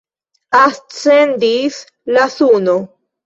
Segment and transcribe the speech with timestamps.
[0.59, 1.77] Ascendis
[2.17, 2.77] la suno.